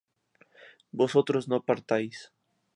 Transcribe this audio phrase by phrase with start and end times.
[0.91, 2.19] vosotros no partáis